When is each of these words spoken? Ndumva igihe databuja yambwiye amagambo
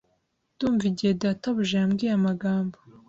Ndumva 0.53 0.83
igihe 0.91 1.11
databuja 1.21 1.73
yambwiye 1.81 2.11
amagambo 2.19 2.77